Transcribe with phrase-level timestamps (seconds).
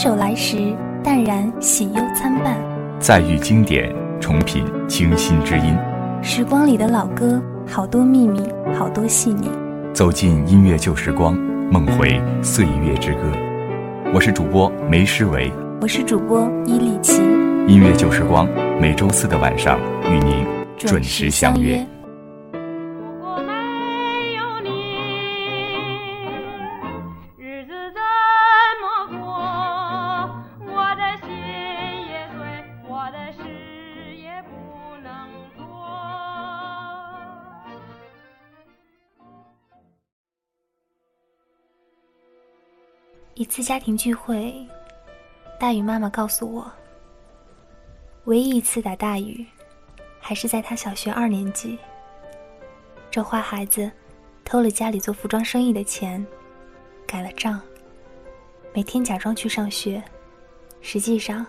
[0.00, 0.56] 首来时，
[1.02, 2.54] 淡然喜忧参半；
[3.00, 5.76] 再遇经典，重品清新之音。
[6.22, 8.40] 时光里的老歌，好多秘密，
[8.78, 9.50] 好多细腻。
[9.92, 11.34] 走进音乐旧时光，
[11.68, 13.22] 梦回岁月之歌。
[14.14, 15.50] 我是主播梅诗维，
[15.80, 17.20] 我是主播伊利琪。
[17.66, 18.48] 音乐旧时光，
[18.80, 21.84] 每周四的晚上与您准时相约。
[43.58, 44.54] 一次家庭聚会，
[45.58, 46.70] 大宇妈妈告诉我，
[48.26, 49.44] 唯一一次打大宇，
[50.20, 51.76] 还是在他小学二年级。
[53.10, 53.90] 这坏孩子
[54.44, 56.24] 偷了家里做服装生意的钱，
[57.04, 57.60] 改了账，
[58.72, 60.00] 每天假装去上学，
[60.80, 61.44] 实际上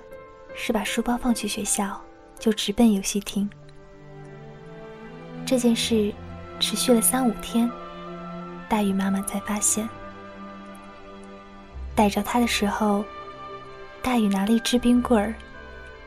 [0.55, 2.01] 是把书包放去学校，
[2.39, 3.47] 就直奔游戏厅。
[5.45, 6.11] 这件事
[6.59, 7.69] 持续了三五天，
[8.67, 9.87] 大宇妈妈才发现。
[11.99, 13.03] 逮着他的时候，
[14.01, 15.35] 大禹拿了一支冰棍儿，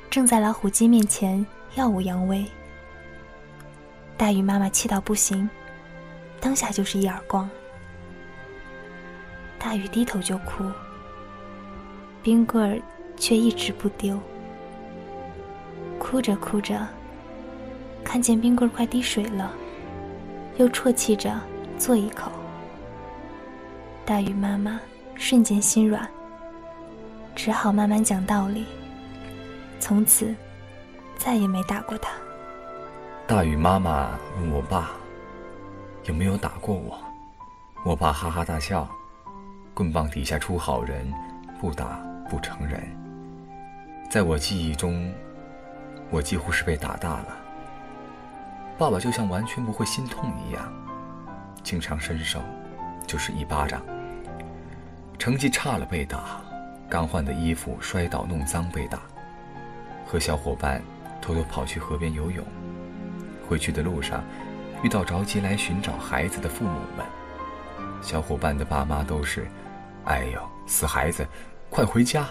[0.09, 2.43] 正在老虎机面前耀武扬威。
[4.17, 5.47] 大宇妈妈气到不行，
[6.41, 7.47] 当下就是一耳光。
[9.59, 10.65] 大宇低头就哭，
[12.23, 12.81] 冰棍儿
[13.19, 14.19] 却一直不丢。
[15.99, 16.89] 哭着哭着，
[18.03, 19.53] 看见冰棍儿快滴水了，
[20.57, 21.39] 又啜泣着
[21.79, 22.33] 嘬一口。
[24.07, 24.81] 大宇妈妈。
[25.23, 26.05] 瞬间心软，
[27.37, 28.67] 只好慢慢讲道理。
[29.79, 30.35] 从此，
[31.17, 32.11] 再也没打过他。
[33.25, 34.91] 大宇妈妈问我爸
[36.07, 36.99] ：“有没有打过我？”
[37.87, 38.89] 我爸哈哈大笑
[39.73, 41.15] ：“棍棒底下出好人，
[41.61, 42.83] 不打不成人。”
[44.11, 45.15] 在我记忆中，
[46.11, 47.29] 我几乎是被打大了。
[48.77, 50.71] 爸爸就像完全不会心痛一样，
[51.63, 52.41] 经常伸手
[53.07, 53.81] 就是一巴掌。
[55.23, 56.43] 成绩差了被打，
[56.91, 58.99] 刚换的衣服摔倒弄脏被打，
[60.05, 60.83] 和小伙伴
[61.21, 62.45] 偷偷跑去河边游泳，
[63.49, 64.25] 回去的路上
[64.83, 67.07] 遇到着急来寻找孩子的父母们，
[68.03, 69.47] 小伙伴的爸妈都是
[70.07, 71.25] ：“哎呦，死孩子，
[71.71, 72.27] 快回家！”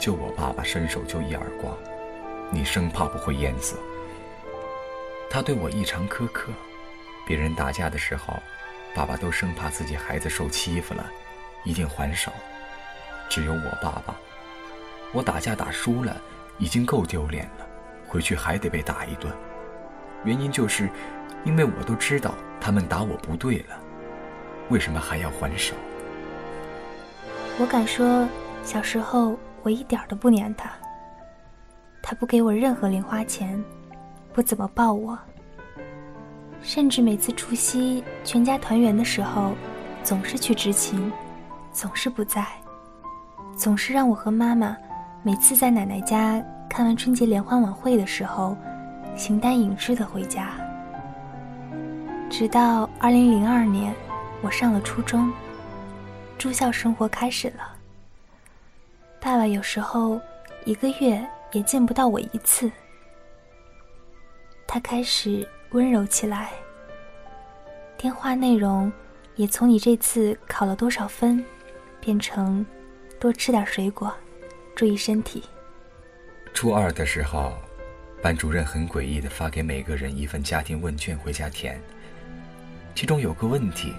[0.00, 1.76] 就我爸爸伸手就一耳光，
[2.50, 3.76] 你生怕不会淹死。
[5.28, 6.50] 他对我异常苛刻，
[7.26, 8.32] 别人打架的时候，
[8.94, 11.04] 爸爸都生怕自己孩子受欺负了。
[11.66, 12.32] 一定还手。
[13.28, 14.14] 只有我爸爸，
[15.12, 16.16] 我打架打输了，
[16.58, 17.66] 已经够丢脸了，
[18.06, 19.30] 回去还得被打一顿。
[20.24, 20.88] 原因就是，
[21.44, 23.78] 因为我都知道他们打我不对了，
[24.70, 25.74] 为什么还要还手？
[27.58, 28.28] 我敢说，
[28.62, 30.70] 小时候我一点都不粘他。
[32.00, 33.60] 他不给我任何零花钱，
[34.32, 35.18] 不怎么抱我，
[36.62, 39.56] 甚至每次除夕全家团圆的时候，
[40.04, 41.12] 总是去执勤。
[41.76, 42.46] 总是不在，
[43.54, 44.74] 总是让我和妈妈
[45.22, 48.56] 每次在奶奶家看完春节联欢晚会的时候，
[49.14, 50.48] 形单影只的回家。
[52.30, 53.94] 直到二零零二年，
[54.40, 55.30] 我上了初中，
[56.38, 57.76] 住校生活开始了。
[59.20, 60.18] 爸爸有时候
[60.64, 61.22] 一个月
[61.52, 62.72] 也见不到我一次，
[64.66, 66.52] 他开始温柔起来，
[67.98, 68.90] 电话内容
[69.34, 71.44] 也从你这次考了多少分。
[72.00, 72.64] 变成
[73.18, 74.12] 多吃点水果，
[74.74, 75.42] 注意身体。
[76.54, 77.56] 初二的时候，
[78.22, 81.80] 班主任很诡异的发给每个人一份家庭问卷回家填，
[82.94, 83.92] 其中有个问题，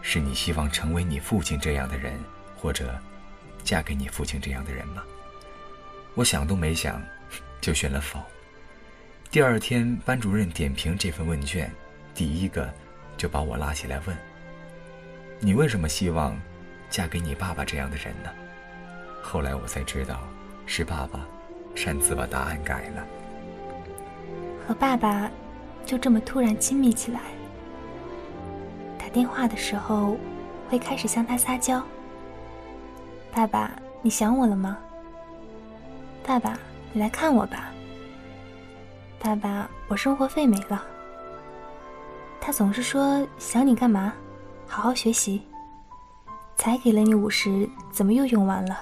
[0.00, 2.12] 是你希望成为你父亲这样的人，
[2.56, 2.98] 或者
[3.62, 5.02] 嫁给你父亲这样的人吗？
[6.14, 7.02] 我想都没想，
[7.60, 8.20] 就选了否。
[9.30, 11.70] 第二天，班主任点评这份问卷，
[12.14, 12.72] 第一个
[13.18, 14.16] 就把我拉起来问
[15.40, 16.34] ：“你为什么希望？”
[16.90, 18.30] 嫁给你爸爸这样的人呢？
[19.22, 20.20] 后来我才知道，
[20.64, 21.20] 是爸爸
[21.74, 23.06] 擅自把答案改了。
[24.66, 25.30] 和爸爸
[25.84, 27.20] 就这么突然亲密起来。
[28.98, 30.16] 打电话的时候，
[30.68, 31.82] 会开始向他撒娇
[33.32, 33.70] ：“爸爸，
[34.02, 34.78] 你想我了吗？
[36.26, 36.58] 爸爸，
[36.92, 37.72] 你来看我吧。
[39.18, 40.84] 爸爸，我生活费没了。”
[42.40, 44.12] 他总是说：“想你干嘛？
[44.66, 45.42] 好好学习。”
[46.58, 48.76] 才给了你五十，怎么又用完了？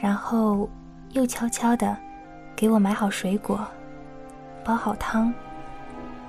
[0.00, 0.68] 然后
[1.10, 1.96] 又悄悄的
[2.54, 3.66] 给我买好水果，
[4.64, 5.34] 煲好汤，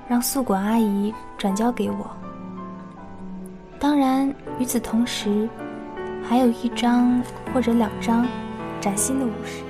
[0.07, 2.09] 让宿管阿姨转交给我。
[3.79, 5.47] 当然，与此同时，
[6.27, 7.21] 还有一张
[7.53, 8.25] 或者两张
[8.81, 9.66] 崭新的五十。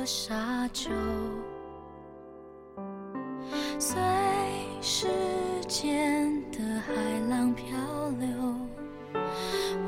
[0.00, 0.90] 的沙洲，
[3.78, 4.00] 随
[4.80, 5.06] 时
[5.68, 6.94] 间的海
[7.28, 7.66] 浪漂
[8.18, 8.28] 流，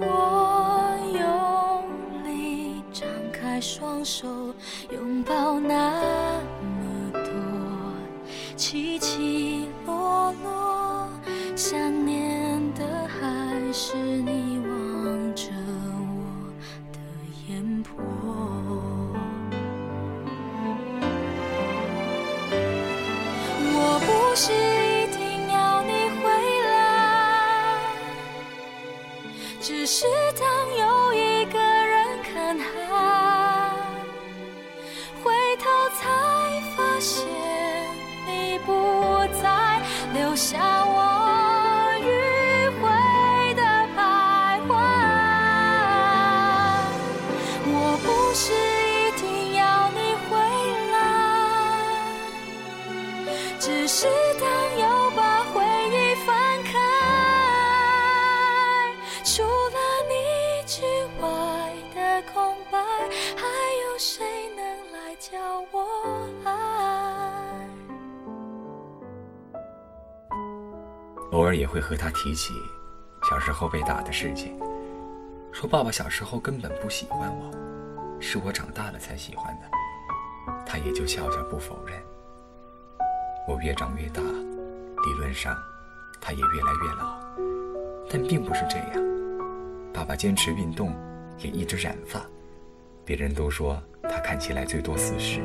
[0.03, 4.29] 我用力张开双手，
[4.91, 6.12] 拥抱那。
[24.33, 26.31] 不是一定要你回
[26.71, 27.85] 来，
[29.61, 30.07] 只是
[59.25, 59.79] 除了
[60.09, 60.83] 你之
[61.21, 62.79] 外的空白，
[63.37, 63.47] 还
[63.85, 64.25] 有谁
[64.57, 65.39] 能来教
[65.71, 66.51] 我爱？
[71.31, 72.53] 偶尔也会和他提起
[73.31, 74.59] 小时候被打的事情，
[75.53, 77.49] 说爸爸小时候根本不喜欢我，
[78.21, 79.71] 是我长大了才喜欢的。
[80.67, 81.97] 他也就笑笑不否认。
[83.47, 85.57] 我越长越大，理论上
[86.21, 87.21] 他也越来越老，
[88.11, 89.12] 但并不是这样。
[89.93, 90.93] 爸爸坚持运动，
[91.39, 92.21] 也一直染发，
[93.05, 95.41] 别人都说他看起来最多四十，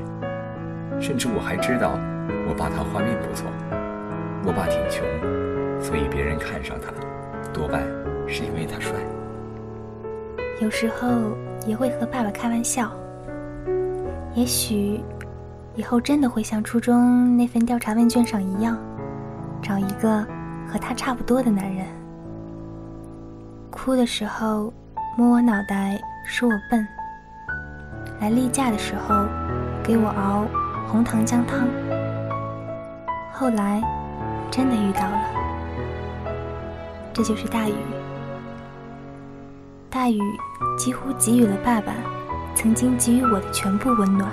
[1.00, 2.00] 甚至我还知道
[2.48, 3.48] 我爸他画面不错。
[4.46, 5.06] 我爸挺穷。
[5.80, 6.92] 所以别人看上他，
[7.54, 7.84] 多半
[8.28, 8.94] 是因为他帅。
[10.60, 11.08] 有时候
[11.68, 12.92] 也会和爸爸开玩笑，
[14.34, 15.00] 也许
[15.76, 18.76] 以后真的会像初中那份调查问卷上一样，
[19.62, 20.26] 找一个
[20.68, 21.86] 和他差不多的男人。
[23.88, 24.74] 哭的时候
[25.16, 26.86] 摸我脑袋说我笨，
[28.20, 29.26] 来例假的时候
[29.82, 30.46] 给我熬
[30.90, 31.66] 红糖姜汤。
[33.32, 33.82] 后来
[34.52, 35.22] 真的遇到了。
[37.14, 37.76] 这就是大雨。
[39.90, 40.20] 大雨
[40.78, 41.94] 几乎给予了爸爸
[42.56, 44.30] 曾经给予我的全部温暖。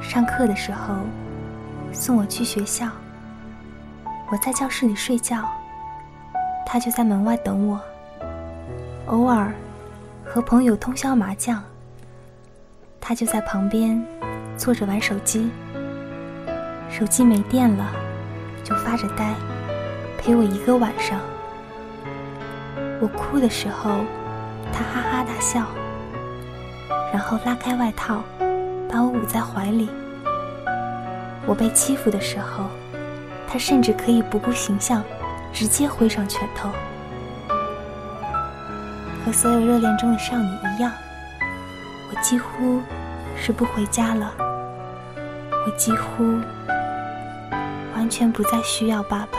[0.00, 0.94] 上课的时候，
[1.92, 2.88] 送我去学校，
[4.32, 5.44] 我在教室里睡觉，
[6.64, 7.78] 他就在门外等我。
[9.10, 9.52] 偶尔
[10.24, 11.60] 和朋友通宵麻将，
[13.00, 14.00] 他就在旁边
[14.56, 15.50] 坐着玩手机。
[16.88, 17.90] 手机没电了，
[18.62, 19.34] 就发着呆。
[20.16, 21.18] 陪我一个晚上，
[23.00, 23.90] 我哭的时候，
[24.72, 25.66] 他哈哈大笑，
[27.12, 28.22] 然后拉开外套，
[28.88, 29.90] 把我捂在怀里。
[31.46, 32.66] 我被欺负的时候，
[33.48, 35.02] 他甚至可以不顾形象，
[35.52, 36.70] 直接挥上拳头。
[39.24, 40.92] 和所有热恋中的少女一样，
[42.10, 42.82] 我几乎
[43.36, 44.32] 是不回家了，
[45.66, 46.38] 我几乎
[47.94, 49.38] 完全不再需要爸爸。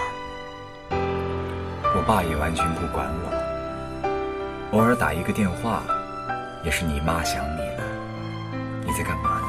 [1.96, 5.82] 我爸也完全不管我，偶尔打一个电话，
[6.64, 7.84] 也是你妈想你了，
[8.86, 9.48] 你在干嘛呢？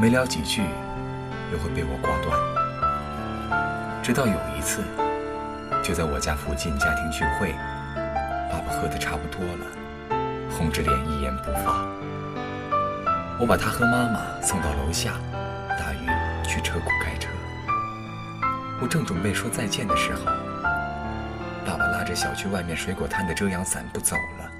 [0.00, 0.62] 没聊几句，
[1.52, 2.38] 又会被我挂断。
[4.02, 4.82] 直到有一次，
[5.82, 7.54] 就在我家附近家庭聚会，
[8.70, 9.66] 喝的差不多了，
[10.50, 11.84] 红着脸一言不发。
[13.38, 15.14] 我把他和妈妈送到楼下，
[15.78, 16.06] 大雨
[16.46, 17.28] 去车库开车。
[18.80, 20.24] 我正准备说再见的时候。
[21.66, 24.50] 爸爸拉着小区外面水果摊的遮阳伞不走了，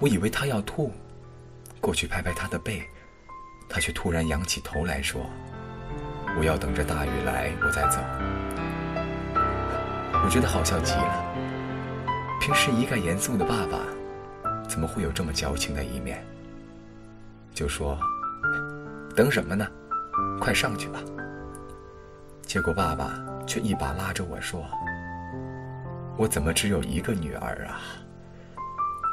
[0.00, 0.92] 我以为他要吐，
[1.80, 2.82] 过去拍拍他的背，
[3.68, 5.20] 他却突然仰起头来说
[6.38, 7.98] ：“我要等着大雨来，我再走。”
[10.24, 11.33] 我觉得好笑极了。
[12.44, 13.78] 平时一概严肃的爸爸，
[14.68, 16.22] 怎么会有这么矫情的一面？
[17.54, 17.98] 就说
[19.16, 19.66] ：“等什么呢？
[20.38, 21.00] 快上去吧。”
[22.44, 24.62] 结果爸爸却一把拉着我说。
[26.18, 27.80] 我怎么只有一个女儿啊？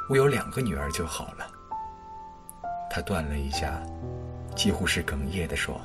[0.09, 1.47] 我有两个女儿就好了。
[2.89, 3.81] 他断了一下，
[4.57, 5.79] 几乎是哽咽的说：“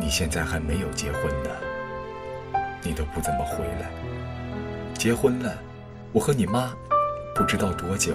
[0.00, 1.50] 你现在还没有结婚呢，
[2.82, 3.90] 你都不怎么回来。
[4.94, 5.54] 结婚了，
[6.12, 6.72] 我和你妈
[7.34, 8.14] 不知道多久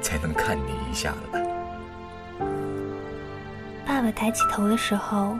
[0.00, 1.40] 才能看你一下了。”
[3.86, 5.36] 爸爸抬起头的时候，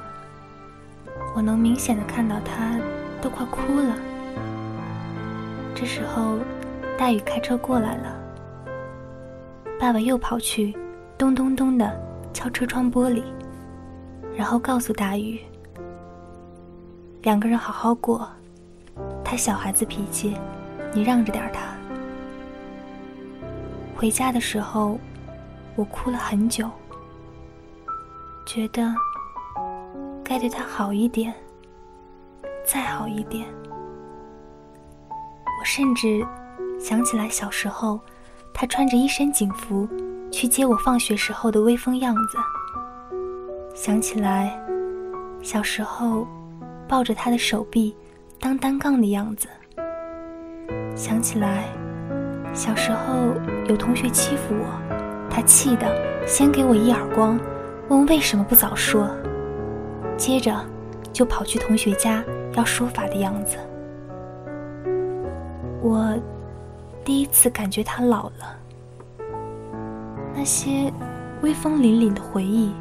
[1.34, 2.78] 我能明显的看到他
[3.20, 3.96] 都快哭了。
[5.74, 6.38] 这时候，
[6.98, 8.14] 大雨开车过来了，
[9.80, 10.76] 爸爸又跑去，
[11.18, 11.90] 咚咚咚的
[12.32, 13.22] 敲车窗玻璃，
[14.36, 15.40] 然后告诉大雨
[17.22, 18.28] ：“两个人好好过，
[19.24, 20.36] 他小孩子脾气，
[20.92, 21.60] 你让着点他。”
[24.02, 24.98] 回家的时候，
[25.76, 26.68] 我哭了很久。
[28.44, 28.92] 觉得
[30.24, 31.32] 该对他好一点，
[32.66, 33.46] 再好一点。
[35.08, 36.26] 我甚至
[36.80, 38.00] 想起来小时候，
[38.52, 39.88] 他穿着一身警服
[40.32, 42.38] 去接我放学时候的威风样子。
[43.72, 44.60] 想起来
[45.42, 46.26] 小时候
[46.88, 47.94] 抱着他的手臂
[48.40, 49.46] 当单杠的样子。
[50.96, 51.68] 想起来
[52.54, 53.34] 小时候
[53.66, 54.66] 有同学欺负我，
[55.30, 55.86] 他气得
[56.26, 57.38] 先给我一耳光。
[57.88, 59.10] 问为什么不早说？
[60.16, 60.54] 接着
[61.12, 62.22] 就跑去同学家
[62.54, 63.56] 要说法的样子。
[65.82, 66.14] 我
[67.04, 68.56] 第一次感觉他老了。
[70.34, 70.92] 那些
[71.42, 72.72] 威风凛凛的回忆，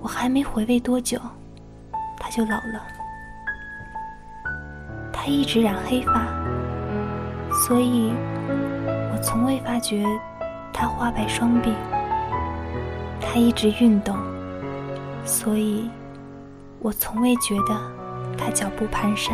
[0.00, 1.18] 我还没回味多久，
[2.18, 2.82] 他就老了。
[5.12, 6.26] 他一直染黑发，
[7.70, 8.12] 所以
[9.12, 10.04] 我从未发觉
[10.72, 11.72] 他花白双鬓。
[13.20, 14.18] 他一直运动，
[15.24, 15.88] 所以
[16.80, 17.80] 我从未觉得
[18.36, 19.30] 他脚步蹒跚。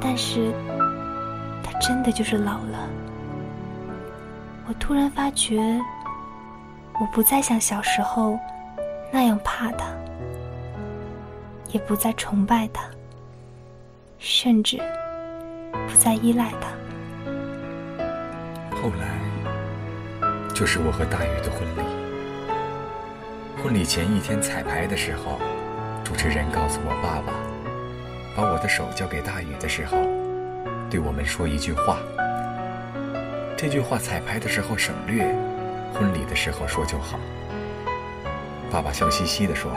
[0.00, 0.52] 但是，
[1.60, 2.88] 他真的就是老了。
[4.68, 5.60] 我突然发觉，
[7.00, 8.38] 我不再像小时候
[9.10, 9.86] 那样怕他，
[11.72, 12.84] 也不再崇拜他，
[14.20, 14.80] 甚至
[15.72, 16.68] 不再依赖他。
[18.76, 19.18] 后来。
[20.54, 21.82] 就是我和大雨的婚礼。
[23.62, 25.38] 婚礼前一天彩排的时候，
[26.02, 27.32] 主持人告诉我爸爸，
[28.34, 29.96] 把我的手交给大雨的时候，
[30.90, 31.98] 对我们说一句话。
[33.56, 35.32] 这句话彩排的时候省略，
[35.94, 37.20] 婚礼的时候说就好。
[38.68, 39.70] 爸爸笑嘻嘻地说：“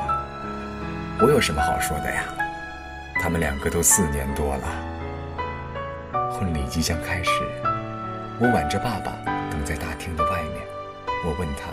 [1.21, 2.23] 我有什么好说的呀？
[3.21, 4.67] 他们两个都四年多了。”
[6.41, 7.29] 婚礼即将开始，
[8.39, 9.13] 我挽着爸爸
[9.51, 10.55] 等在大厅的外面。
[11.23, 11.69] 我问他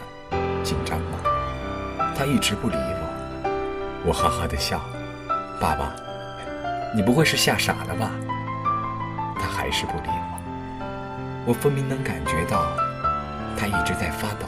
[0.63, 1.19] 紧张吗？
[2.15, 4.05] 他一直不理我。
[4.05, 4.79] 我哈哈的笑。
[5.59, 5.91] 爸爸，
[6.95, 8.11] 你不会是吓傻了吧？
[9.41, 11.47] 他还是不理我。
[11.47, 12.67] 我分明能感觉到
[13.57, 14.45] 他一直在发抖。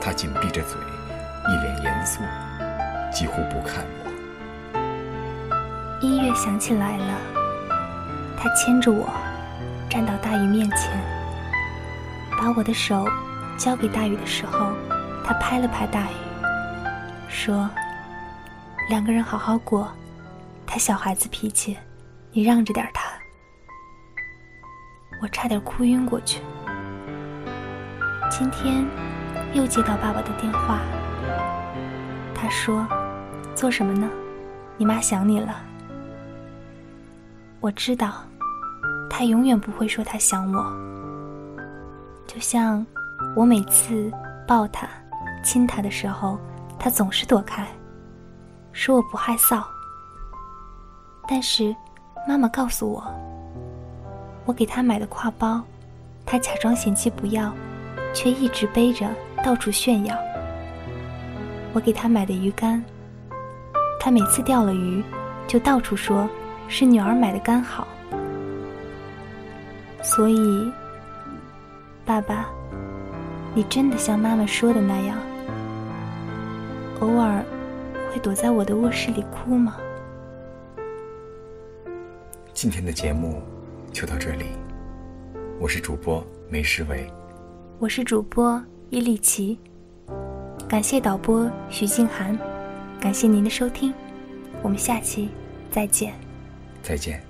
[0.00, 0.80] 他紧闭着嘴，
[1.48, 2.20] 一脸严肃，
[3.12, 4.78] 几乎不看我。
[6.00, 7.39] 音乐响起来了。
[8.42, 9.06] 他牵着我
[9.90, 10.90] 站到大鱼面前，
[12.38, 13.06] 把我的手。
[13.58, 14.72] 交给大雨的时候，
[15.22, 16.14] 他拍了拍大雨，
[17.28, 17.68] 说
[18.88, 19.92] ：“两个人好好过，
[20.66, 21.76] 他小孩子脾气，
[22.32, 23.02] 你让着点他。”
[25.20, 26.40] 我差点哭晕过去。
[28.30, 28.86] 今天
[29.52, 30.78] 又接到爸爸的电话，
[32.34, 32.88] 他说
[33.54, 34.08] ：“做什么呢？
[34.78, 35.54] 你妈想你了。”
[37.60, 38.24] 我知道，
[39.10, 40.64] 他永远不会说他想我，
[42.26, 42.86] 就像。
[43.36, 44.10] 我每次
[44.46, 44.88] 抱他、
[45.44, 46.38] 亲他的时候，
[46.78, 47.66] 他总是躲开，
[48.72, 49.62] 说我不害臊。
[51.28, 51.76] 但是，
[52.26, 53.04] 妈妈告诉我，
[54.46, 55.60] 我给他买的挎包，
[56.24, 57.52] 他假装嫌弃不要，
[58.14, 59.06] 却一直背着
[59.44, 60.16] 到处炫耀。
[61.74, 62.82] 我给他买的鱼竿，
[64.00, 65.04] 他每次钓了鱼，
[65.46, 66.26] 就到处说
[66.68, 67.86] 是女儿买的竿好。
[70.02, 70.70] 所以，
[72.04, 72.48] 爸爸。
[73.52, 75.18] 你真的像妈妈说的那样，
[77.00, 77.44] 偶尔
[78.12, 79.76] 会躲在我的卧室里哭吗？
[82.54, 83.42] 今天的节目
[83.92, 84.44] 就到这里，
[85.58, 87.04] 我是主播梅诗维，
[87.80, 89.58] 我是主播伊丽琪，
[90.68, 92.38] 感谢导播徐静涵，
[93.00, 93.92] 感谢您的收听，
[94.62, 95.28] 我们下期
[95.72, 96.14] 再见，
[96.84, 97.29] 再见。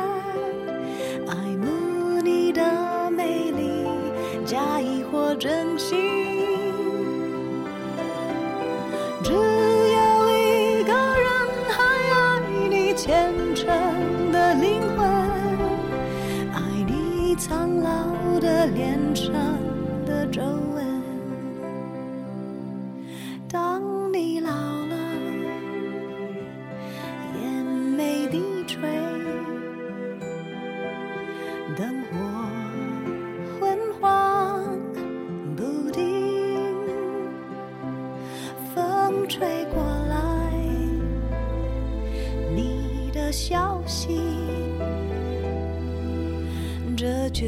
[47.33, 47.47] 就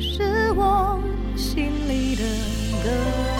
[0.00, 1.00] 是我
[1.36, 2.24] 心里的
[2.82, 3.37] 歌。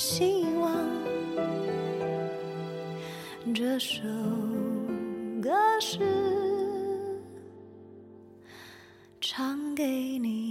[0.00, 0.72] 希望
[3.54, 4.00] 这首
[5.42, 5.98] 歌是
[9.20, 9.84] 唱给
[10.18, 10.49] 你。